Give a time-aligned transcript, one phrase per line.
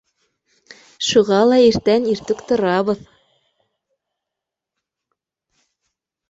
[1.07, 3.03] Шуға ла иртән иртүк торабыҙ.